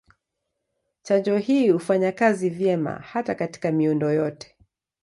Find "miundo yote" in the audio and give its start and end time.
3.71-4.57